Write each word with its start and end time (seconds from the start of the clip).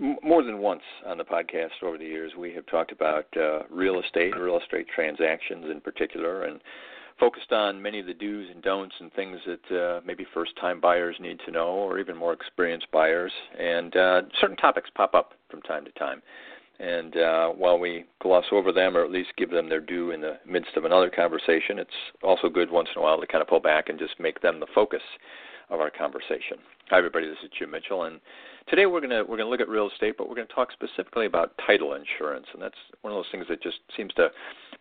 More 0.00 0.42
than 0.42 0.58
once 0.60 0.82
on 1.04 1.18
the 1.18 1.24
podcast 1.24 1.82
over 1.82 1.98
the 1.98 2.06
years, 2.06 2.32
we 2.38 2.54
have 2.54 2.64
talked 2.66 2.90
about 2.90 3.26
uh, 3.36 3.64
real 3.68 4.00
estate, 4.00 4.34
real 4.34 4.58
estate 4.58 4.86
transactions 4.94 5.66
in 5.70 5.78
particular, 5.78 6.44
and 6.44 6.58
focused 7.18 7.52
on 7.52 7.82
many 7.82 8.00
of 8.00 8.06
the 8.06 8.14
do's 8.14 8.48
and 8.50 8.62
don'ts 8.62 8.94
and 8.98 9.12
things 9.12 9.38
that 9.46 9.76
uh, 9.76 10.00
maybe 10.06 10.26
first 10.32 10.52
time 10.58 10.80
buyers 10.80 11.16
need 11.20 11.38
to 11.44 11.52
know 11.52 11.68
or 11.68 11.98
even 11.98 12.16
more 12.16 12.32
experienced 12.32 12.86
buyers. 12.90 13.30
And 13.58 13.94
uh, 13.94 14.22
certain 14.40 14.56
topics 14.56 14.88
pop 14.94 15.14
up 15.14 15.34
from 15.50 15.60
time 15.62 15.84
to 15.84 15.92
time. 15.92 16.22
And 16.78 17.18
uh, 17.18 17.48
while 17.48 17.78
we 17.78 18.06
gloss 18.22 18.46
over 18.52 18.72
them 18.72 18.96
or 18.96 19.04
at 19.04 19.10
least 19.10 19.36
give 19.36 19.50
them 19.50 19.68
their 19.68 19.80
due 19.80 20.12
in 20.12 20.22
the 20.22 20.38
midst 20.46 20.78
of 20.78 20.86
another 20.86 21.10
conversation, 21.10 21.78
it's 21.78 21.90
also 22.22 22.48
good 22.48 22.70
once 22.70 22.88
in 22.96 23.02
a 23.02 23.04
while 23.04 23.20
to 23.20 23.26
kind 23.26 23.42
of 23.42 23.48
pull 23.48 23.60
back 23.60 23.90
and 23.90 23.98
just 23.98 24.18
make 24.18 24.40
them 24.40 24.60
the 24.60 24.66
focus 24.74 25.02
of 25.70 25.80
our 25.80 25.90
conversation. 25.90 26.58
Hi, 26.90 26.98
everybody. 26.98 27.28
This 27.28 27.38
is 27.44 27.50
Jim 27.56 27.70
Mitchell, 27.70 28.04
and 28.04 28.20
today 28.68 28.86
we're 28.86 29.00
gonna 29.00 29.24
we're 29.24 29.36
gonna 29.36 29.48
look 29.48 29.60
at 29.60 29.68
real 29.68 29.88
estate, 29.88 30.16
but 30.18 30.28
we're 30.28 30.34
gonna 30.34 30.48
talk 30.48 30.70
specifically 30.72 31.26
about 31.26 31.52
title 31.64 31.94
insurance, 31.94 32.46
and 32.52 32.60
that's 32.60 32.74
one 33.02 33.12
of 33.12 33.16
those 33.16 33.30
things 33.30 33.46
that 33.48 33.62
just 33.62 33.78
seems 33.96 34.12
to 34.14 34.28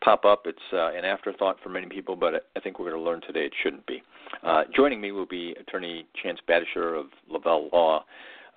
pop 0.04 0.26
up. 0.26 0.44
It's 0.46 0.58
uh, 0.74 0.92
an 0.94 1.06
afterthought 1.06 1.58
for 1.62 1.70
many 1.70 1.88
people, 1.88 2.16
but 2.16 2.48
I 2.56 2.60
think 2.60 2.80
we're 2.80 2.92
to 2.92 3.00
learn 3.00 3.22
today 3.22 3.46
it 3.46 3.54
shouldn't 3.62 3.86
be. 3.86 4.02
Uh, 4.44 4.64
joining 4.76 5.00
me 5.00 5.12
will 5.12 5.28
be 5.28 5.56
Attorney 5.60 6.08
Chance 6.22 6.40
Badertscher 6.50 7.00
of 7.00 7.08
Lavelle 7.30 7.70
Law. 7.72 8.04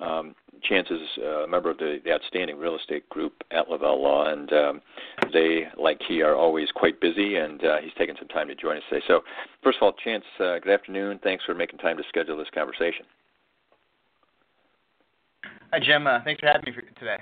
Um, 0.02 0.34
Chance 0.64 0.88
is 0.90 1.00
uh, 1.18 1.44
a 1.44 1.48
member 1.48 1.70
of 1.70 1.78
the, 1.78 2.00
the, 2.04 2.12
outstanding 2.12 2.56
real 2.56 2.76
estate 2.76 3.08
group 3.08 3.32
at 3.50 3.68
Lavelle 3.68 4.00
Law, 4.00 4.32
and 4.32 4.52
um, 4.52 4.80
they, 5.32 5.64
like 5.76 6.00
he, 6.06 6.22
are 6.22 6.36
always 6.36 6.68
quite 6.74 7.00
busy, 7.00 7.36
and 7.36 7.64
uh, 7.64 7.78
he's 7.82 7.92
taken 7.98 8.14
some 8.18 8.28
time 8.28 8.46
to 8.46 8.54
join 8.54 8.76
us 8.76 8.82
today. 8.88 9.04
So, 9.08 9.22
first 9.62 9.78
of 9.78 9.82
all, 9.82 9.92
Chance, 10.04 10.24
uh, 10.38 10.58
good 10.60 10.72
afternoon. 10.72 11.18
Thanks 11.22 11.44
for 11.44 11.54
making 11.54 11.78
time 11.78 11.96
to 11.96 12.02
schedule 12.08 12.36
this 12.36 12.48
conversation. 12.54 13.04
Hi, 15.72 15.80
Jim. 15.80 16.06
Uh, 16.06 16.20
thanks 16.24 16.40
for 16.40 16.46
having 16.46 16.64
me 16.66 16.72
for 16.72 16.82
today. 17.00 17.18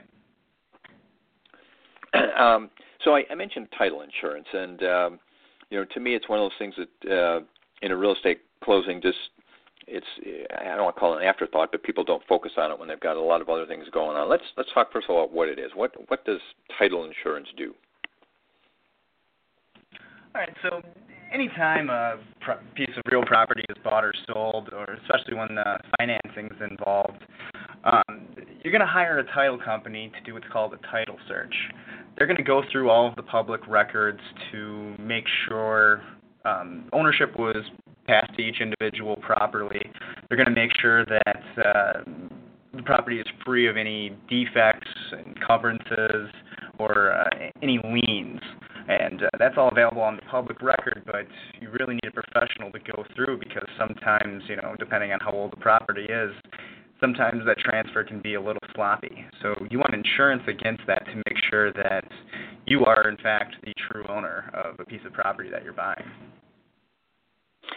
um, 2.39 2.69
so 3.05 3.15
I, 3.15 3.25
I 3.31 3.35
mentioned 3.35 3.69
title 3.77 4.03
insurance, 4.03 4.49
and 4.53 4.83
um, 4.83 5.19
you 5.71 5.79
know, 5.79 5.87
to 5.95 6.01
me, 6.01 6.15
it's 6.15 6.29
one 6.29 6.39
of 6.39 6.45
those 6.45 6.59
things 6.59 6.75
that 6.77 7.11
uh, 7.11 7.41
in 7.83 7.93
a 7.93 7.97
real 7.97 8.13
estate 8.13 8.41
closing, 8.63 9.01
just 9.01 9.17
it's 9.91 10.07
I 10.57 10.77
don't 10.77 10.85
want 10.85 10.97
to 10.97 11.01
call 11.01 11.15
it 11.19 11.23
an 11.23 11.29
afterthought, 11.29 11.71
but 11.73 11.83
people 11.83 12.05
don't 12.05 12.23
focus 12.29 12.53
on 12.57 12.71
it 12.71 12.79
when 12.79 12.89
they've 12.89 13.01
got 13.01 13.17
a 13.17 13.21
lot 13.21 13.43
of 13.43 13.49
other 13.49 13.67
things 13.67 13.87
going 13.93 14.17
on. 14.17 14.29
Let's 14.29 14.45
let's 14.57 14.71
talk 14.73 14.93
first 14.93 15.07
of 15.09 15.17
all 15.17 15.25
about 15.25 15.35
what 15.35 15.49
it 15.49 15.59
is. 15.59 15.73
What 15.75 15.93
what 16.09 16.25
does 16.25 16.41
title 16.79 17.05
insurance 17.05 17.49
do? 17.57 17.75
All 20.35 20.41
right, 20.41 20.55
so 20.63 20.81
anytime 21.33 21.91
a 21.91 22.19
piece 22.75 22.97
of 22.97 23.03
real 23.11 23.25
property 23.25 23.65
is 23.69 23.77
bought 23.83 24.05
or 24.05 24.15
sold, 24.33 24.71
or 24.73 24.97
especially 25.03 25.35
when 25.35 25.49
financing 25.99 26.47
is 26.47 26.71
involved, 26.71 27.25
um, 27.83 28.29
you're 28.63 28.71
going 28.73 28.81
to 28.81 28.87
hire 28.87 29.19
a 29.19 29.25
title 29.33 29.59
company 29.59 30.13
to 30.17 30.21
do 30.25 30.35
what's 30.35 30.47
called 30.53 30.73
a 30.73 30.87
title 30.87 31.17
search. 31.27 31.55
They're 32.17 32.29
going 32.29 32.37
to 32.37 32.45
go 32.45 32.63
through 32.71 32.91
all 32.91 33.09
of 33.09 33.17
the 33.17 33.23
public 33.23 33.67
records 33.67 34.21
to 34.53 34.95
make 35.01 35.25
sure 35.49 36.03
um, 36.45 36.89
ownership 36.93 37.39
was 37.39 37.57
passed 38.07 38.35
to 38.37 38.43
each 38.43 38.61
individual 38.61 39.17
properly. 39.17 39.81
They're 40.29 40.37
going 40.37 40.49
to 40.49 40.55
make 40.55 40.71
sure 40.81 41.05
that 41.05 41.43
uh, 41.59 42.03
the 42.75 42.83
property 42.83 43.19
is 43.19 43.27
free 43.45 43.69
of 43.69 43.77
any 43.77 44.17
defects, 44.29 44.89
encumbrances, 45.27 46.31
or 46.79 47.13
uh, 47.13 47.29
any 47.63 47.79
liens. 47.85 48.41
And 48.89 49.23
uh, 49.23 49.29
that's 49.39 49.55
all 49.57 49.69
available 49.69 50.03
on 50.03 50.17
the 50.17 50.23
public 50.23 50.63
record, 50.63 51.03
but 51.07 51.27
you 51.61 51.71
really 51.79 51.95
need 51.95 52.09
a 52.09 52.11
professional 52.11 52.73
to 52.73 52.79
go 52.79 53.05
through 53.15 53.39
because 53.39 53.69
sometimes, 53.79 54.43
you 54.49 54.57
know, 54.57 54.75
depending 54.79 55.13
on 55.13 55.21
how 55.21 55.33
old 55.33 55.53
the 55.53 55.57
property 55.59 56.05
is, 56.05 56.33
sometimes 57.01 57.43
that 57.47 57.59
transfer 57.59 58.03
can 58.05 58.21
be 58.21 58.35
a 58.35 58.41
little 58.41 58.63
sloppy. 58.75 59.25
So 59.43 59.55
you 59.71 59.79
want 59.79 59.95
insurance 59.95 60.43
against 60.49 60.83
that 60.87 61.05
to 61.07 61.17
make 61.17 61.39
sure 61.51 61.73
that 61.73 62.05
you 62.67 62.85
are, 62.85 63.09
in 63.09 63.17
fact, 63.19 63.57
the 63.65 63.73
true 63.89 64.05
owner 64.09 64.51
of 64.55 64.79
a 64.81 64.85
piece 64.85 65.01
of 65.07 65.13
property 65.13 65.51
that 65.51 65.63
you're 65.63 65.73
buying. 65.73 66.05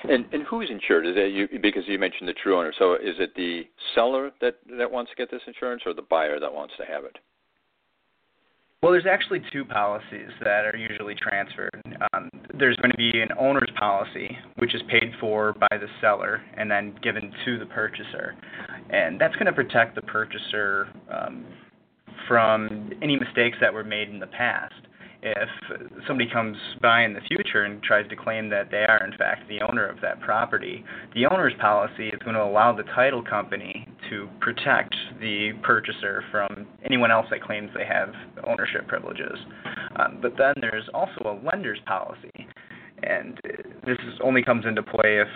And 0.10 0.26
and 0.34 0.44
who's 0.44 0.70
insured? 0.70 1.08
Is 1.08 1.14
it 1.16 1.34
you? 1.34 1.48
Because 1.60 1.84
you 1.88 1.98
mentioned 1.98 2.28
the 2.28 2.34
true 2.34 2.58
owner. 2.58 2.74
So 2.78 2.96
is 2.96 3.16
it 3.20 3.34
the 3.36 3.64
seller 3.96 4.32
that 4.42 4.56
that 4.78 4.92
wants 4.92 5.12
to 5.12 5.16
get 5.16 5.32
this 5.32 5.42
insurance, 5.48 5.84
or 5.86 5.94
the 5.94 6.02
buyer 6.02 6.40
that 6.40 6.54
wants 6.54 6.74
to 6.78 6.86
have 6.86 7.06
it? 7.06 7.18
Well, 8.82 8.92
there's 8.92 9.06
actually 9.10 9.42
two 9.54 9.64
policies 9.64 10.30
that 10.44 10.66
are 10.66 10.76
usually 10.76 11.16
transferred. 11.16 11.82
Um, 12.14 12.30
there's 12.60 12.76
going 12.78 12.92
to 12.92 12.98
be 12.98 13.22
an 13.22 13.30
owner's 13.40 13.72
policy, 13.80 14.38
which 14.58 14.76
is 14.76 14.82
paid 14.90 15.14
for 15.22 15.54
by 15.54 15.78
the 15.78 15.88
seller 16.02 16.42
and 16.58 16.70
then 16.70 16.94
given 17.02 17.32
to 17.46 17.58
the 17.58 17.66
purchaser, 17.68 18.36
and 18.90 19.22
that's 19.22 19.36
going 19.36 19.46
to 19.46 19.54
protect 19.54 19.96
the 19.96 20.02
purchaser 20.02 20.90
um, 21.10 21.46
from 22.28 22.92
any 23.02 23.18
mistakes 23.18 23.58
that 23.62 23.74
were 23.74 23.86
made 23.86 24.10
in 24.10 24.20
the 24.20 24.28
past 24.28 24.74
if 25.24 25.50
somebody 26.06 26.30
comes 26.30 26.58
by 26.82 27.04
in 27.04 27.14
the 27.14 27.22
future 27.22 27.64
and 27.64 27.82
tries 27.82 28.08
to 28.10 28.16
claim 28.16 28.50
that 28.50 28.70
they 28.70 28.84
are 28.84 29.06
in 29.06 29.18
fact 29.18 29.48
the 29.48 29.62
owner 29.62 29.88
of 29.88 30.02
that 30.02 30.20
property, 30.20 30.84
the 31.16 31.26
owner's 31.26 31.54
policy 31.62 32.10
is 32.10 32.20
going 32.24 32.36
to 32.36 32.44
allow 32.44 32.76
the 32.76 32.84
title 32.96 33.24
company 33.24 33.88
to 34.10 34.28
protect 34.42 34.94
the 35.22 35.52
purchaser 35.64 36.24
from 36.30 36.68
anyone 36.84 37.10
else 37.10 37.26
that 37.32 37.42
claims 37.42 37.70
they 37.74 37.86
have 37.86 38.14
ownership 38.46 38.86
privileges. 38.88 39.38
Um, 39.96 40.20
but 40.22 40.34
then 40.38 40.54
there's 40.60 40.90
also 40.94 41.22
a 41.24 41.36
lender's 41.46 41.80
policy, 41.86 42.48
and 43.04 43.40
this 43.86 43.98
is, 44.08 44.20
only 44.22 44.44
comes 44.44 44.66
into 44.66 44.84
play 44.84 45.20
if 45.20 45.28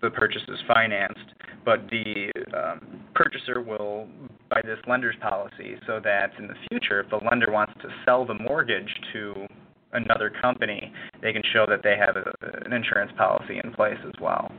the 0.00 0.10
purchase 0.10 0.42
is 0.48 0.58
financed, 0.66 1.34
but 1.64 1.80
the 1.90 2.30
um, 2.56 3.00
purchaser 3.14 3.60
will 3.60 4.06
buy 4.54 4.60
this 4.64 4.78
lender's 4.86 5.16
policy 5.20 5.76
so 5.86 6.00
that 6.02 6.30
in 6.38 6.46
the 6.46 6.54
future, 6.70 7.00
if 7.00 7.10
the 7.10 7.18
lender 7.28 7.50
wants 7.50 7.72
to 7.82 7.88
sell 8.04 8.24
the 8.24 8.34
mortgage 8.34 8.92
to 9.12 9.46
another 9.92 10.30
company, 10.40 10.92
they 11.22 11.32
can 11.32 11.42
show 11.52 11.66
that 11.68 11.82
they 11.82 11.96
have 11.96 12.16
a, 12.16 12.32
an 12.64 12.72
insurance 12.72 13.12
policy 13.16 13.60
in 13.62 13.72
place 13.72 13.98
as 14.06 14.12
well. 14.20 14.50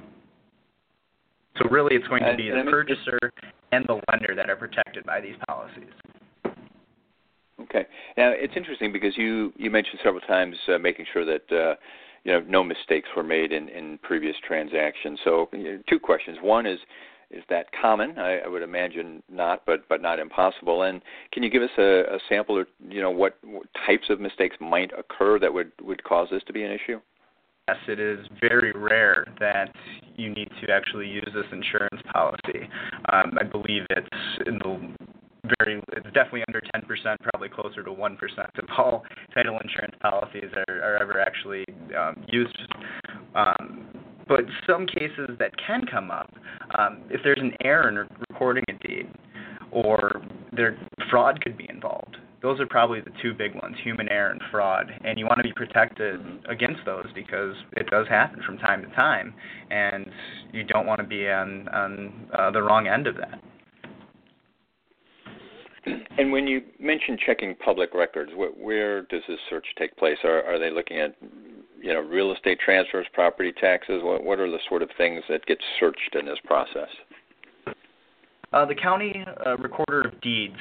So 1.57 1.69
really, 1.69 1.95
it's 1.95 2.07
going 2.07 2.23
to 2.23 2.35
be 2.35 2.49
the 2.49 2.69
purchaser 2.69 3.19
and 3.71 3.85
the 3.87 4.01
lender 4.11 4.35
that 4.35 4.49
are 4.49 4.57
protected 4.57 5.05
by 5.05 5.21
these 5.21 5.35
policies. 5.47 5.91
Okay. 7.61 7.85
Now 8.17 8.31
it's 8.35 8.53
interesting 8.55 8.91
because 8.91 9.17
you 9.17 9.53
you 9.55 9.71
mentioned 9.71 9.99
several 10.03 10.21
times 10.21 10.55
uh, 10.67 10.77
making 10.77 11.05
sure 11.13 11.25
that 11.25 11.51
uh, 11.51 11.75
you 12.25 12.33
know 12.33 12.41
no 12.47 12.63
mistakes 12.63 13.07
were 13.15 13.23
made 13.23 13.53
in 13.53 13.69
in 13.69 13.97
previous 14.03 14.35
transactions. 14.45 15.19
So 15.23 15.47
you 15.53 15.63
know, 15.63 15.79
two 15.89 15.99
questions. 15.99 16.37
One 16.41 16.65
is 16.65 16.79
is 17.35 17.43
that 17.49 17.67
common? 17.79 18.17
I, 18.17 18.39
I 18.39 18.47
would 18.47 18.63
imagine 18.63 19.21
not, 19.29 19.63
but 19.65 19.87
but 19.89 20.01
not 20.01 20.19
impossible. 20.19 20.83
And 20.83 21.01
can 21.31 21.43
you 21.43 21.49
give 21.49 21.61
us 21.61 21.69
a, 21.77 22.15
a 22.15 22.19
sample 22.29 22.57
or 22.57 22.65
you 22.89 23.01
know 23.01 23.11
what, 23.11 23.37
what 23.43 23.67
types 23.85 24.05
of 24.09 24.19
mistakes 24.19 24.55
might 24.59 24.91
occur 24.97 25.37
that 25.39 25.53
would 25.53 25.71
would 25.81 26.03
cause 26.03 26.29
this 26.31 26.43
to 26.47 26.53
be 26.53 26.63
an 26.63 26.71
issue? 26.71 26.99
Yes, 27.67 27.77
it 27.87 27.99
is 27.99 28.19
very 28.39 28.71
rare 28.73 29.25
that 29.39 29.73
you 30.15 30.29
need 30.29 30.49
to 30.61 30.71
actually 30.71 31.07
use 31.07 31.27
this 31.33 31.45
insurance 31.51 32.01
policy. 32.13 32.69
Um, 33.11 33.37
I 33.39 33.43
believe 33.43 33.81
it's 33.89 34.47
in 34.47 34.59
the 34.59 34.93
very 35.59 35.81
it's 35.93 36.05
definitely 36.13 36.43
under 36.47 36.61
10%, 36.75 37.15
probably 37.31 37.49
closer 37.49 37.83
to 37.83 37.91
1% 37.91 38.17
of 38.57 38.69
all 38.77 39.03
title 39.33 39.59
insurance 39.63 39.95
policies 40.01 40.51
are, 40.67 40.81
are 40.81 40.97
ever 41.01 41.19
actually 41.19 41.65
um, 41.97 42.23
used. 42.27 42.57
Um, 43.33 43.84
but 44.27 44.41
some 44.67 44.85
cases 44.87 45.29
that 45.39 45.51
can 45.65 45.85
come 45.85 46.11
up, 46.11 46.31
um, 46.77 47.01
if 47.09 47.21
there's 47.23 47.39
an 47.39 47.53
error 47.63 47.89
in 47.89 48.07
recording 48.29 48.63
a 48.69 48.87
deed, 48.87 49.07
or 49.71 50.21
there 50.55 50.77
fraud 51.09 51.41
could 51.41 51.57
be 51.57 51.67
involved. 51.69 52.17
Those 52.41 52.59
are 52.59 52.67
probably 52.67 53.01
the 53.01 53.11
two 53.23 53.33
big 53.33 53.55
ones, 53.55 53.75
human 53.83 54.07
error 54.09 54.29
and 54.29 54.41
fraud. 54.51 54.91
And 55.03 55.17
you 55.17 55.25
want 55.25 55.37
to 55.37 55.43
be 55.43 55.53
protected 55.53 56.19
against 56.47 56.81
those 56.85 57.07
because 57.15 57.55
it 57.73 57.89
does 57.89 58.07
happen 58.07 58.41
from 58.45 58.57
time 58.59 58.83
to 58.83 58.89
time, 58.95 59.33
and 59.71 60.05
you 60.53 60.63
don't 60.63 60.85
want 60.85 61.01
to 61.01 61.07
be 61.07 61.27
on 61.27 61.67
on 61.69 62.27
uh, 62.37 62.51
the 62.51 62.61
wrong 62.61 62.87
end 62.87 63.07
of 63.07 63.15
that. 63.15 63.41
And 66.17 66.31
when 66.31 66.47
you 66.47 66.61
mention 66.79 67.17
checking 67.25 67.55
public 67.55 67.93
records, 67.93 68.31
wh- 68.33 68.57
where 68.59 69.03
does 69.03 69.21
this 69.27 69.37
search 69.49 69.65
take 69.77 69.95
place? 69.97 70.17
Are, 70.23 70.43
are 70.43 70.57
they 70.57 70.71
looking 70.71 70.99
at, 70.99 71.15
you 71.81 71.93
know, 71.93 71.99
real 71.99 72.33
estate 72.33 72.59
transfers, 72.63 73.05
property 73.13 73.51
taxes? 73.51 74.01
What, 74.03 74.23
what 74.23 74.39
are 74.39 74.49
the 74.49 74.59
sort 74.67 74.81
of 74.81 74.89
things 74.97 75.23
that 75.29 75.45
get 75.45 75.57
searched 75.79 76.15
in 76.19 76.25
this 76.25 76.39
process? 76.45 76.89
Uh, 78.53 78.65
the 78.65 78.75
county 78.75 79.13
uh, 79.45 79.57
recorder 79.57 80.01
of 80.01 80.21
deeds 80.21 80.55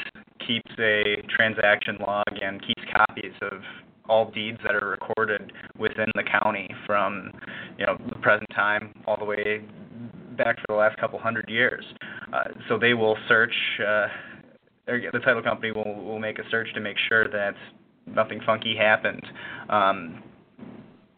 keeps 0.47 0.71
a 0.79 1.23
transaction 1.35 1.97
log 2.01 2.25
and 2.43 2.61
keeps 2.61 2.83
copies 2.95 3.33
of 3.43 3.61
all 4.09 4.31
deeds 4.31 4.59
that 4.65 4.75
are 4.75 4.89
recorded 4.89 5.53
within 5.79 6.07
the 6.15 6.23
county 6.23 6.69
from 6.87 7.31
you 7.79 7.87
know 7.87 7.97
the 8.09 8.17
present 8.17 8.49
time 8.55 8.93
all 9.07 9.17
the 9.17 9.25
way 9.25 9.65
back 10.37 10.57
for 10.57 10.67
the 10.69 10.75
last 10.75 10.97
couple 10.99 11.19
hundred 11.19 11.49
years. 11.49 11.85
Uh, 12.33 12.45
so 12.69 12.79
they 12.79 12.95
will 12.95 13.17
search. 13.29 13.55
Uh, 13.81 14.07
the 14.87 15.21
title 15.25 15.43
company 15.43 15.73
will 15.73 15.95
will 16.05 16.19
make 16.19 16.39
a 16.39 16.43
search 16.51 16.69
to 16.75 16.81
make 16.81 16.97
sure 17.09 17.29
that 17.29 17.55
nothing 18.07 18.41
funky 18.45 18.77
happened 18.77 19.25
um, 19.71 20.23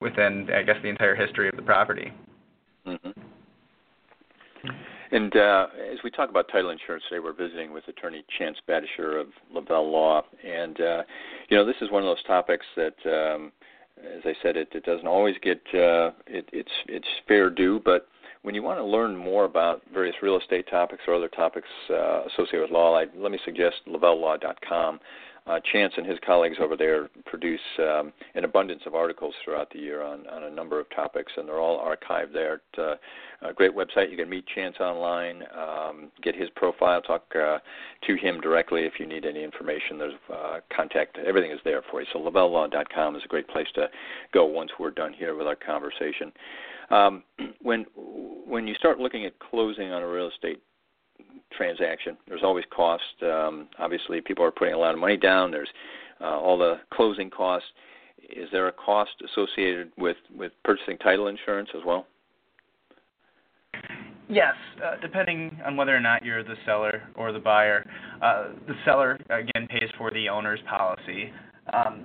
within, 0.00 0.48
I 0.54 0.62
guess, 0.62 0.76
the 0.82 0.88
entire 0.88 1.14
history 1.14 1.48
of 1.48 1.56
the 1.56 1.62
property. 1.62 2.12
Mm-hmm. 2.86 3.10
And 5.12 5.36
uh, 5.36 5.66
as 5.92 5.98
we 6.02 6.10
talk 6.10 6.30
about 6.30 6.48
title 6.50 6.70
insurance 6.70 7.04
today, 7.08 7.20
we're 7.20 7.32
visiting 7.32 7.72
with 7.72 7.86
attorney 7.88 8.24
Chance 8.38 8.58
Badertscher 8.68 9.20
of 9.20 9.28
Lavelle 9.52 9.90
Law, 9.90 10.22
and 10.44 10.80
uh, 10.80 11.02
you 11.48 11.56
know 11.56 11.64
this 11.64 11.76
is 11.80 11.90
one 11.92 12.02
of 12.02 12.08
those 12.08 12.22
topics 12.24 12.66
that, 12.76 12.94
um, 13.06 13.52
as 13.98 14.22
I 14.24 14.34
said, 14.42 14.56
it, 14.56 14.68
it 14.72 14.84
doesn't 14.84 15.06
always 15.06 15.36
get 15.42 15.58
uh, 15.74 16.10
it, 16.26 16.48
it's 16.52 16.72
it's 16.88 17.06
fair 17.28 17.50
due, 17.50 17.80
but 17.84 18.08
when 18.42 18.54
you 18.54 18.62
want 18.62 18.78
to 18.78 18.84
learn 18.84 19.16
more 19.16 19.44
about 19.44 19.82
various 19.92 20.14
real 20.22 20.38
estate 20.38 20.66
topics 20.70 21.02
or 21.06 21.14
other 21.14 21.28
topics 21.28 21.68
uh, 21.90 22.22
associated 22.26 22.62
with 22.62 22.70
law, 22.70 22.96
I, 22.96 23.06
let 23.16 23.32
me 23.32 23.38
suggest 23.44 23.76
lavellelaw.com 23.88 25.00
uh, 25.46 25.60
Chance 25.72 25.94
and 25.96 26.06
his 26.06 26.18
colleagues 26.26 26.56
over 26.60 26.76
there 26.76 27.08
produce 27.24 27.60
um, 27.78 28.12
an 28.34 28.44
abundance 28.44 28.82
of 28.86 28.94
articles 28.94 29.34
throughout 29.44 29.70
the 29.72 29.78
year 29.78 30.02
on, 30.02 30.26
on 30.28 30.44
a 30.44 30.50
number 30.50 30.80
of 30.80 30.86
topics, 30.90 31.32
and 31.36 31.48
they're 31.48 31.60
all 31.60 31.78
archived 31.78 32.32
there. 32.32 32.62
Uh, 32.76 32.94
a 33.42 33.52
great 33.52 33.72
website. 33.74 34.10
You 34.10 34.16
can 34.16 34.28
meet 34.28 34.44
Chance 34.54 34.76
online, 34.80 35.42
um, 35.56 36.10
get 36.22 36.34
his 36.34 36.48
profile, 36.56 37.00
talk 37.00 37.24
uh, 37.34 37.58
to 38.06 38.16
him 38.16 38.40
directly 38.40 38.82
if 38.82 38.94
you 38.98 39.06
need 39.06 39.24
any 39.24 39.44
information. 39.44 39.98
There's 39.98 40.14
uh, 40.32 40.58
contact. 40.74 41.18
Everything 41.18 41.52
is 41.52 41.60
there 41.64 41.82
for 41.90 42.00
you. 42.00 42.06
So 42.12 42.18
lavellelaw.com 42.18 43.16
is 43.16 43.22
a 43.24 43.28
great 43.28 43.48
place 43.48 43.68
to 43.74 43.88
go 44.32 44.46
once 44.46 44.70
we're 44.80 44.90
done 44.90 45.12
here 45.12 45.36
with 45.36 45.46
our 45.46 45.56
conversation. 45.56 46.32
Um, 46.90 47.22
when 47.62 47.86
when 47.94 48.66
you 48.66 48.74
start 48.74 48.98
looking 48.98 49.26
at 49.26 49.38
closing 49.38 49.92
on 49.92 50.02
a 50.02 50.08
real 50.08 50.28
estate 50.28 50.62
transaction. 51.56 52.16
There's 52.28 52.42
always 52.42 52.64
cost. 52.74 53.02
Um, 53.22 53.68
obviously, 53.78 54.20
people 54.20 54.44
are 54.44 54.50
putting 54.50 54.74
a 54.74 54.78
lot 54.78 54.94
of 54.94 55.00
money 55.00 55.16
down. 55.16 55.50
There's 55.50 55.68
uh, 56.20 56.38
all 56.38 56.58
the 56.58 56.76
closing 56.92 57.30
costs. 57.30 57.68
Is 58.30 58.48
there 58.50 58.68
a 58.68 58.72
cost 58.72 59.12
associated 59.24 59.92
with 59.96 60.16
with 60.36 60.52
purchasing 60.64 60.98
title 60.98 61.28
insurance 61.28 61.68
as 61.74 61.82
well? 61.86 62.06
Yes, 64.28 64.54
uh, 64.84 64.96
depending 65.00 65.56
on 65.64 65.76
whether 65.76 65.94
or 65.94 66.00
not 66.00 66.24
you're 66.24 66.42
the 66.42 66.56
seller 66.64 67.02
or 67.14 67.30
the 67.30 67.38
buyer. 67.38 67.88
Uh, 68.20 68.48
the 68.66 68.74
seller 68.84 69.18
again 69.30 69.68
pays 69.68 69.88
for 69.96 70.10
the 70.10 70.28
owner's 70.28 70.58
policy, 70.68 71.32
um, 71.72 72.04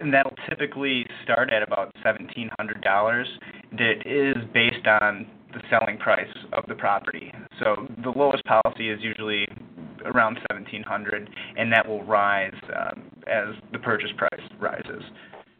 and 0.00 0.12
that'll 0.12 0.36
typically 0.50 1.06
start 1.24 1.50
at 1.50 1.62
about 1.62 1.90
seventeen 2.02 2.50
hundred 2.58 2.82
dollars. 2.82 3.26
It 3.72 4.06
is 4.06 4.36
based 4.52 4.86
on 4.86 5.26
the 5.54 5.60
selling 5.70 5.96
price 5.96 6.26
of 6.52 6.64
the 6.68 6.74
property. 6.74 7.32
So 7.62 7.86
the 8.02 8.10
lowest 8.10 8.44
policy 8.44 8.90
is 8.90 8.98
usually 9.02 9.46
around 10.04 10.34
1700 10.50 11.30
and 11.56 11.72
that 11.72 11.86
will 11.86 12.02
rise 12.04 12.54
um, 12.74 13.02
as 13.26 13.54
the 13.72 13.78
purchase 13.78 14.10
price 14.16 14.48
rises. 14.60 15.02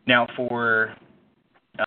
Now 0.07 0.27
for 0.37 0.95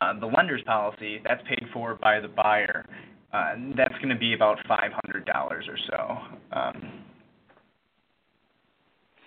uh, 0.01 0.19
the 0.19 0.25
lender's 0.25 0.63
policy, 0.63 1.19
that's 1.23 1.41
paid 1.47 1.67
for 1.73 1.95
by 1.95 2.19
the 2.19 2.27
buyer. 2.27 2.85
Uh, 3.33 3.55
that's 3.75 3.93
going 3.95 4.09
to 4.09 4.15
be 4.15 4.33
about 4.33 4.57
$500 4.69 4.89
or 5.35 5.61
so. 5.89 6.17
Um, 6.57 7.03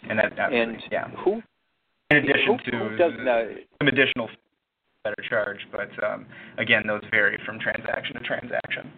and 0.09 0.19
that, 0.19 0.53
and 0.53 0.83
yeah. 0.91 1.09
Who? 1.25 1.43
In 2.11 2.17
addition 2.17 2.59
who, 2.65 2.71
to 2.71 2.79
who 2.79 2.97
does, 2.97 3.13
uh, 3.13 3.43
some 3.79 3.89
additional 3.89 4.31
that 5.05 5.13
are 5.19 5.29
charged, 5.29 5.67
but 5.71 5.91
um, 6.03 6.25
again, 6.57 6.85
those 6.87 7.03
vary 7.11 7.39
from 7.45 7.59
transaction 7.59 8.15
to 8.15 8.21
transaction. 8.21 8.91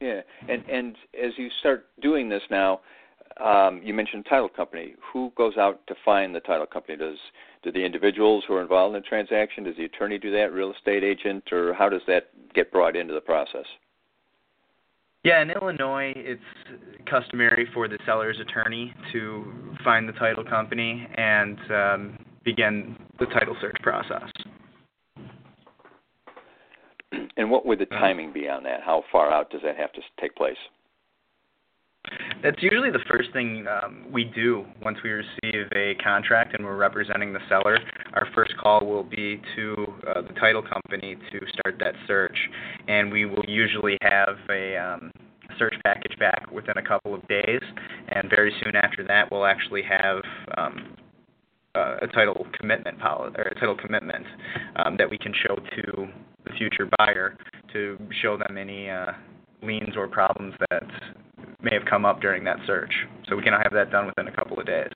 Yeah, 0.00 0.20
and 0.48 0.62
and 0.68 0.96
as 1.14 1.32
you 1.36 1.48
start 1.60 1.86
doing 2.02 2.28
this 2.28 2.42
now, 2.50 2.80
um, 3.42 3.80
you 3.82 3.94
mentioned 3.94 4.26
title 4.28 4.48
company. 4.48 4.94
Who 5.12 5.32
goes 5.36 5.56
out 5.56 5.86
to 5.86 5.94
find 6.04 6.34
the 6.34 6.40
title 6.40 6.66
company? 6.66 6.98
Does 6.98 7.16
do 7.62 7.72
the 7.72 7.84
individuals 7.84 8.44
who 8.46 8.54
are 8.54 8.62
involved 8.62 8.94
in 8.94 9.02
the 9.02 9.08
transaction? 9.08 9.64
Does 9.64 9.76
the 9.76 9.84
attorney 9.84 10.18
do 10.18 10.30
that? 10.32 10.52
Real 10.52 10.72
estate 10.72 11.02
agent, 11.02 11.50
or 11.52 11.72
how 11.74 11.88
does 11.88 12.02
that 12.06 12.28
get 12.54 12.70
brought 12.70 12.94
into 12.94 13.14
the 13.14 13.20
process? 13.20 13.64
Yeah, 15.24 15.42
in 15.42 15.50
Illinois, 15.50 16.12
it's 16.14 16.40
customary 17.10 17.66
for 17.74 17.88
the 17.88 17.98
seller's 18.06 18.38
attorney 18.38 18.94
to 19.12 19.52
find 19.82 20.08
the 20.08 20.12
title 20.12 20.44
company 20.44 21.04
and 21.16 21.58
um, 21.70 22.18
begin 22.44 22.96
the 23.18 23.26
title 23.26 23.56
search 23.60 23.76
process. 23.82 24.30
And 27.36 27.50
what 27.50 27.66
would 27.66 27.78
the 27.78 27.86
timing 27.86 28.32
be 28.32 28.48
on 28.48 28.62
that? 28.64 28.80
How 28.82 29.04
far 29.12 29.30
out 29.30 29.50
does 29.50 29.60
that 29.62 29.76
have 29.76 29.92
to 29.92 30.00
take 30.20 30.34
place? 30.34 30.56
That's 32.42 32.62
usually 32.62 32.90
the 32.90 33.04
first 33.10 33.32
thing 33.32 33.66
um, 33.66 34.06
we 34.12 34.24
do 34.24 34.64
once 34.82 34.98
we 35.02 35.10
receive 35.10 35.66
a 35.74 35.94
contract 36.02 36.54
and 36.54 36.64
we're 36.64 36.76
representing 36.76 37.32
the 37.32 37.40
seller. 37.48 37.78
Our 38.14 38.28
first 38.34 38.56
call 38.58 38.86
will 38.86 39.02
be 39.02 39.40
to 39.56 39.74
uh, 40.08 40.22
the 40.22 40.32
title 40.34 40.62
company 40.62 41.16
to 41.32 41.40
start 41.52 41.78
that 41.80 41.94
search, 42.06 42.36
and 42.88 43.10
we 43.10 43.24
will 43.24 43.44
usually 43.48 43.98
have 44.02 44.36
a 44.48 44.76
um, 44.76 45.10
search 45.58 45.74
package 45.84 46.16
back 46.18 46.50
within 46.52 46.76
a 46.76 46.82
couple 46.82 47.14
of 47.14 47.26
days. 47.28 47.62
And 48.08 48.30
very 48.30 48.54
soon 48.62 48.76
after 48.76 49.04
that, 49.08 49.30
we'll 49.30 49.46
actually 49.46 49.82
have 49.82 50.22
um, 50.56 50.96
uh, 51.74 51.96
a 52.02 52.06
title 52.08 52.46
commitment 52.58 52.98
or 53.02 53.42
a 53.42 53.54
title 53.54 53.76
commitment 53.76 54.24
um, 54.76 54.96
that 54.96 55.10
we 55.10 55.18
can 55.18 55.32
show 55.46 55.56
to 55.56 56.08
the 56.46 56.52
future 56.54 56.88
buyer 56.98 57.36
to 57.72 57.98
show 58.22 58.36
them 58.36 58.56
any 58.58 58.88
uh, 58.88 59.12
liens 59.62 59.96
or 59.96 60.08
problems 60.08 60.54
that 60.70 60.82
may 61.60 61.72
have 61.72 61.84
come 61.88 62.04
up 62.04 62.20
during 62.20 62.44
that 62.44 62.58
search. 62.66 62.92
So 63.28 63.36
we 63.36 63.42
can 63.42 63.52
have 63.52 63.72
that 63.72 63.90
done 63.90 64.06
within 64.06 64.28
a 64.28 64.36
couple 64.36 64.58
of 64.58 64.66
days. 64.66 64.92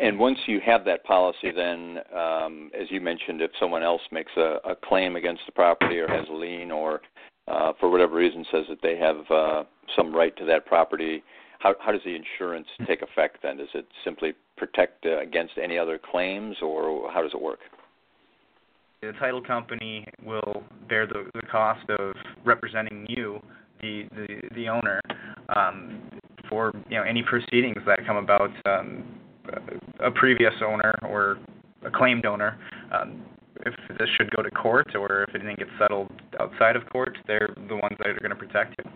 And 0.00 0.18
once 0.18 0.38
you 0.46 0.60
have 0.64 0.84
that 0.84 1.04
policy, 1.04 1.50
then, 1.54 1.98
um, 2.14 2.70
as 2.78 2.90
you 2.90 3.00
mentioned, 3.00 3.40
if 3.40 3.50
someone 3.58 3.82
else 3.82 4.02
makes 4.12 4.32
a, 4.36 4.58
a 4.64 4.76
claim 4.84 5.16
against 5.16 5.42
the 5.46 5.52
property 5.52 5.98
or 5.98 6.08
has 6.08 6.26
a 6.28 6.32
lien 6.32 6.70
or 6.70 7.00
uh, 7.48 7.72
for 7.78 7.90
whatever 7.90 8.14
reason 8.14 8.44
says 8.50 8.64
that 8.68 8.80
they 8.82 8.96
have 8.96 9.16
uh, 9.30 9.64
some 9.96 10.14
right 10.14 10.36
to 10.36 10.44
that 10.44 10.66
property, 10.66 11.22
how, 11.58 11.74
how 11.80 11.92
does 11.92 12.00
the 12.04 12.14
insurance 12.14 12.66
take 12.86 13.02
effect 13.02 13.38
then? 13.42 13.56
Does 13.56 13.68
it 13.74 13.86
simply 14.04 14.34
protect 14.56 15.06
uh, 15.06 15.20
against 15.20 15.54
any 15.62 15.78
other 15.78 15.98
claims, 15.98 16.56
or 16.62 17.10
how 17.10 17.22
does 17.22 17.32
it 17.32 17.40
work? 17.40 17.60
The 19.04 19.12
title 19.18 19.42
company 19.42 20.06
will 20.24 20.62
bear 20.88 21.06
the, 21.06 21.26
the 21.34 21.42
cost 21.42 21.84
of 21.90 22.14
representing 22.42 23.04
you, 23.06 23.38
the 23.82 24.04
the, 24.16 24.26
the 24.54 24.68
owner, 24.68 24.98
um, 25.54 26.00
for 26.48 26.72
you 26.88 26.96
know 26.96 27.02
any 27.02 27.22
proceedings 27.22 27.76
that 27.86 28.06
come 28.06 28.16
about 28.16 28.50
um, 28.64 29.04
a 30.00 30.10
previous 30.10 30.54
owner 30.64 30.94
or 31.02 31.36
a 31.84 31.90
claimed 31.90 32.24
owner. 32.24 32.58
Um, 32.98 33.22
if 33.66 33.74
this 33.98 34.08
should 34.16 34.30
go 34.34 34.42
to 34.42 34.50
court 34.50 34.94
or 34.94 35.24
if 35.24 35.34
anything 35.34 35.56
gets 35.56 35.70
settled 35.78 36.10
outside 36.40 36.74
of 36.74 36.88
court, 36.88 37.18
they're 37.26 37.54
the 37.68 37.76
ones 37.76 37.96
that 37.98 38.08
are 38.08 38.20
going 38.20 38.30
to 38.30 38.36
protect 38.36 38.74
you. 38.78 38.90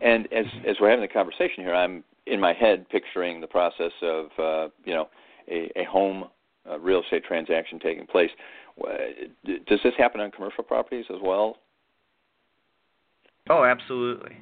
And 0.00 0.26
as 0.32 0.46
as 0.66 0.76
we're 0.80 0.90
having 0.90 1.06
the 1.06 1.12
conversation 1.12 1.62
here, 1.62 1.76
I'm 1.76 2.02
in 2.26 2.40
my 2.40 2.54
head 2.54 2.88
picturing 2.88 3.40
the 3.40 3.46
process 3.46 3.92
of 4.02 4.26
uh, 4.36 4.68
you 4.84 4.94
know 4.94 5.08
a, 5.48 5.70
a 5.76 5.84
home 5.84 6.24
uh, 6.68 6.78
real 6.78 7.02
estate 7.02 7.24
transaction 7.24 7.78
taking 7.78 8.06
place. 8.06 8.30
Does 9.44 9.80
this 9.84 9.94
happen 9.96 10.20
on 10.20 10.30
commercial 10.30 10.64
properties 10.64 11.04
as 11.10 11.18
well? 11.22 11.58
Oh, 13.48 13.64
absolutely. 13.64 14.36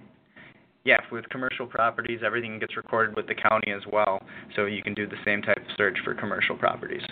Yeah, 0.84 0.98
with 1.12 1.28
commercial 1.28 1.66
properties, 1.66 2.20
everything 2.24 2.58
gets 2.58 2.76
recorded 2.76 3.16
with 3.16 3.26
the 3.26 3.34
county 3.34 3.72
as 3.72 3.82
well, 3.92 4.22
so 4.54 4.66
you 4.66 4.82
can 4.82 4.94
do 4.94 5.06
the 5.06 5.16
same 5.24 5.42
type 5.42 5.56
of 5.56 5.76
search 5.76 5.98
for 6.04 6.14
commercial 6.14 6.56
properties. 6.56 7.02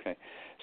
Okay. 0.00 0.16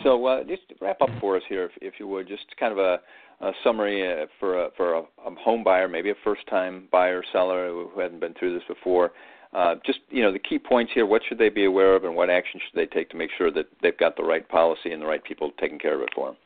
So 0.04 0.26
uh, 0.26 0.44
just 0.44 0.64
wrap 0.82 1.02
up 1.02 1.10
for 1.20 1.38
us 1.38 1.44
here, 1.48 1.66
if, 1.66 1.72
if 1.82 1.94
you 2.00 2.08
would, 2.08 2.28
just 2.28 2.46
kind 2.60 2.72
of 2.72 2.78
a, 2.78 3.00
a 3.42 3.52
summary 3.64 4.06
uh, 4.06 4.26
for 4.40 4.66
a, 4.66 4.70
for 4.76 4.96
a, 4.96 5.00
a 5.00 5.36
home 5.36 5.64
buyer, 5.64 5.88
maybe 5.88 6.10
a 6.10 6.16
first-time 6.24 6.88
buyer 6.92 7.20
or 7.20 7.24
seller 7.32 7.70
who 7.70 8.00
hadn't 8.00 8.20
been 8.20 8.34
through 8.34 8.54
this 8.54 8.64
before. 8.68 9.12
Uh, 9.53 9.75
just 9.86 10.00
you 10.10 10.22
know 10.22 10.32
the 10.32 10.39
key 10.39 10.60
points 10.60 10.91
here. 10.94 11.06
What 11.06 11.22
should 11.27 11.39
they 11.39 11.50
be 11.50 11.65
aware 11.65 11.96
of, 11.96 12.03
and 12.03 12.15
what 12.15 12.29
action 12.29 12.60
should 12.60 12.79
they 12.79 12.86
take 12.86 13.10
to 13.10 13.18
make 13.18 13.32
sure 13.38 13.51
that 13.51 13.65
they've 13.82 13.98
got 13.98 14.15
the 14.15 14.24
right 14.24 14.48
policy 14.48 14.91
and 14.91 15.01
the 15.01 15.08
right 15.08 15.24
people 15.24 15.51
taking 15.60 15.79
care 15.79 15.96
of 15.96 16.01
it 16.01 16.10
for 16.13 16.27
them? 16.27 16.38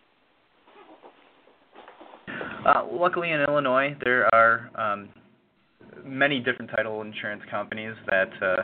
Uh, 2.65 2.85
luckily, 2.91 3.31
in 3.31 3.41
Illinois, 3.41 3.93
there 4.05 4.33
are 4.33 4.71
um, 4.75 5.09
many 6.05 6.39
different 6.39 6.71
title 6.71 7.01
insurance 7.01 7.43
companies 7.51 7.93
that 8.09 8.29
uh, 8.41 8.63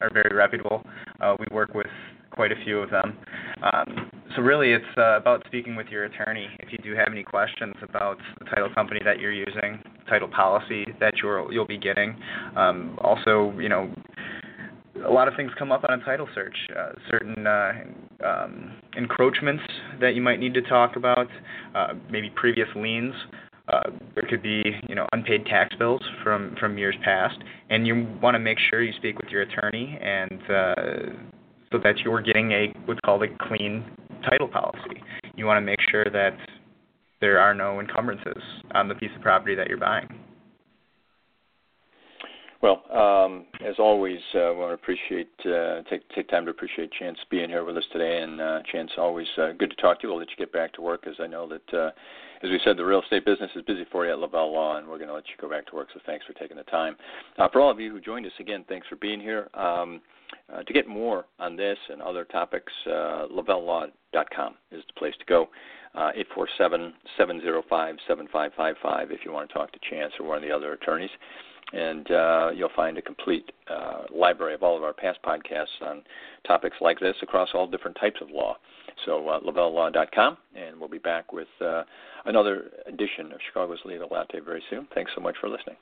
are 0.00 0.10
very 0.12 0.34
reputable. 0.34 0.82
Uh, 1.20 1.36
we 1.38 1.46
work 1.54 1.74
with 1.74 1.86
quite 2.30 2.52
a 2.52 2.56
few 2.64 2.78
of 2.78 2.90
them. 2.90 3.16
Um, 3.62 4.10
So 4.34 4.42
really, 4.42 4.72
it's 4.72 4.84
uh, 4.98 5.16
about 5.16 5.44
speaking 5.46 5.76
with 5.76 5.86
your 5.88 6.04
attorney 6.04 6.48
if 6.58 6.72
you 6.72 6.78
do 6.78 6.96
have 6.96 7.08
any 7.12 7.22
questions 7.22 7.74
about 7.82 8.18
the 8.40 8.46
title 8.46 8.68
company 8.74 9.00
that 9.04 9.20
you're 9.20 9.32
using, 9.32 9.78
title 10.08 10.28
policy 10.28 10.84
that 11.00 11.14
you'll 11.22 11.52
you'll 11.52 11.66
be 11.66 11.78
getting. 11.78 12.16
Um, 12.56 12.98
also, 13.02 13.52
you 13.58 13.68
know, 13.68 13.92
a 15.06 15.10
lot 15.10 15.28
of 15.28 15.34
things 15.36 15.50
come 15.58 15.72
up 15.72 15.84
on 15.88 16.00
a 16.00 16.04
title 16.04 16.28
search. 16.34 16.56
Uh, 16.76 16.92
certain 17.10 17.46
uh, 17.46 17.72
um, 18.24 18.72
encroachments 18.96 19.62
that 20.00 20.14
you 20.14 20.22
might 20.22 20.38
need 20.38 20.54
to 20.54 20.62
talk 20.62 20.96
about, 20.96 21.28
uh, 21.74 21.94
maybe 22.10 22.30
previous 22.30 22.68
liens. 22.76 23.14
Uh, 23.68 23.90
there 24.14 24.24
could 24.28 24.42
be, 24.42 24.62
you 24.88 24.94
know, 24.94 25.06
unpaid 25.12 25.46
tax 25.46 25.74
bills 25.76 26.02
from 26.22 26.54
from 26.60 26.76
years 26.76 26.96
past, 27.02 27.38
and 27.70 27.86
you 27.86 28.06
want 28.22 28.34
to 28.34 28.38
make 28.38 28.58
sure 28.70 28.82
you 28.82 28.92
speak 28.98 29.18
with 29.18 29.28
your 29.30 29.42
attorney 29.42 29.98
and 30.02 30.40
uh, 30.50 30.74
so 31.72 31.78
that 31.82 31.98
you're 32.04 32.20
getting 32.20 32.52
a 32.52 32.72
what's 32.84 33.00
called 33.00 33.22
a 33.22 33.48
clean 33.48 33.84
title 34.28 34.48
policy. 34.48 35.02
You 35.34 35.46
want 35.46 35.56
to 35.56 35.62
make 35.62 35.80
sure 35.90 36.04
that 36.04 36.36
there 37.24 37.40
are 37.40 37.54
no 37.54 37.80
encumbrances 37.80 38.42
on 38.72 38.86
the 38.86 38.94
piece 38.94 39.08
of 39.16 39.22
property 39.22 39.54
that 39.54 39.66
you're 39.66 39.78
buying. 39.78 40.23
Well, 42.64 42.80
um, 42.90 43.44
as 43.62 43.74
always, 43.78 44.20
uh, 44.34 44.38
I 44.38 44.50
want 44.52 44.70
to 44.70 44.74
appreciate 44.82 45.28
uh, 45.44 45.82
take 45.90 46.08
take 46.14 46.30
time 46.30 46.46
to 46.46 46.50
appreciate 46.50 46.90
Chance 46.98 47.18
being 47.30 47.50
here 47.50 47.62
with 47.62 47.76
us 47.76 47.84
today, 47.92 48.22
and 48.22 48.40
uh, 48.40 48.60
Chance, 48.72 48.92
always 48.96 49.26
uh, 49.36 49.52
good 49.52 49.68
to 49.68 49.76
talk 49.76 50.00
to 50.00 50.06
you. 50.06 50.08
We'll 50.08 50.20
let 50.20 50.30
you 50.30 50.36
get 50.38 50.50
back 50.50 50.72
to 50.72 50.80
work, 50.80 51.06
as 51.06 51.12
I 51.20 51.26
know 51.26 51.46
that, 51.46 51.74
uh, 51.78 51.90
as 52.42 52.48
we 52.48 52.58
said, 52.64 52.78
the 52.78 52.84
real 52.86 53.02
estate 53.02 53.26
business 53.26 53.50
is 53.54 53.60
busy 53.66 53.84
for 53.92 54.06
you 54.06 54.12
at 54.12 54.18
Lavelle 54.18 54.50
Law, 54.50 54.78
and 54.78 54.88
we're 54.88 54.96
going 54.96 55.08
to 55.08 55.14
let 55.14 55.24
you 55.28 55.34
go 55.38 55.50
back 55.50 55.66
to 55.66 55.74
work. 55.74 55.88
So 55.92 56.00
thanks 56.06 56.24
for 56.24 56.32
taking 56.32 56.56
the 56.56 56.62
time. 56.62 56.96
Uh, 57.36 57.50
for 57.52 57.60
all 57.60 57.70
of 57.70 57.78
you 57.80 57.90
who 57.90 58.00
joined 58.00 58.24
us 58.24 58.32
again, 58.40 58.64
thanks 58.66 58.86
for 58.88 58.96
being 58.96 59.20
here. 59.20 59.50
Um, 59.52 60.00
uh, 60.50 60.62
to 60.62 60.72
get 60.72 60.88
more 60.88 61.26
on 61.38 61.56
this 61.56 61.76
and 61.90 62.00
other 62.00 62.24
topics, 62.24 62.72
uh, 62.86 63.26
lavellelaw.com 63.30 64.54
is 64.72 64.82
the 64.86 64.92
place 64.98 65.14
to 65.18 65.26
go. 65.26 65.50
Uh, 65.94 66.12
847-705-7555 67.18 69.10
if 69.10 69.20
you 69.22 69.32
want 69.32 69.50
to 69.50 69.54
talk 69.54 69.70
to 69.70 69.78
Chance 69.90 70.14
or 70.18 70.26
one 70.26 70.38
of 70.38 70.42
the 70.42 70.50
other 70.50 70.72
attorneys. 70.72 71.10
And 71.72 72.10
uh, 72.10 72.50
you'll 72.54 72.68
find 72.76 72.98
a 72.98 73.02
complete 73.02 73.50
uh, 73.68 74.02
library 74.14 74.54
of 74.54 74.62
all 74.62 74.76
of 74.76 74.84
our 74.84 74.92
past 74.92 75.18
podcasts 75.24 75.80
on 75.82 76.02
topics 76.46 76.76
like 76.80 77.00
this 77.00 77.16
across 77.22 77.48
all 77.54 77.66
different 77.66 77.96
types 78.00 78.20
of 78.20 78.30
law. 78.30 78.56
So 79.04 79.28
uh, 79.28 79.40
lavellelaw.com, 79.40 80.36
and 80.54 80.78
we'll 80.78 80.88
be 80.88 80.98
back 80.98 81.32
with 81.32 81.48
uh, 81.60 81.82
another 82.26 82.70
edition 82.86 83.32
of 83.32 83.38
Chicago's 83.46 83.80
Legal 83.84 84.08
Latte 84.10 84.40
very 84.40 84.62
soon. 84.70 84.86
Thanks 84.94 85.10
so 85.14 85.20
much 85.20 85.36
for 85.40 85.48
listening. 85.48 85.76